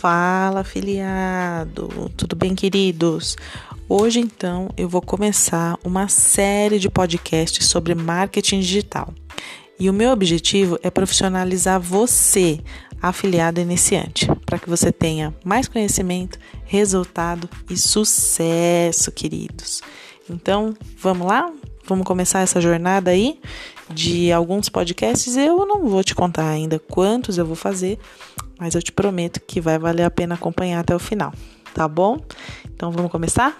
[0.00, 2.10] Fala, afiliado!
[2.16, 3.36] Tudo bem, queridos?
[3.86, 9.12] Hoje, então, eu vou começar uma série de podcasts sobre marketing digital.
[9.78, 12.60] E o meu objetivo é profissionalizar você,
[13.02, 19.82] afiliado iniciante, para que você tenha mais conhecimento, resultado e sucesso, queridos.
[20.30, 21.52] Então, vamos lá?
[21.84, 23.38] Vamos começar essa jornada aí
[23.92, 25.36] de alguns podcasts.
[25.36, 27.98] Eu não vou te contar ainda quantos eu vou fazer,
[28.58, 31.32] mas eu te prometo que vai valer a pena acompanhar até o final,
[31.74, 32.18] tá bom?
[32.64, 33.58] Então vamos começar?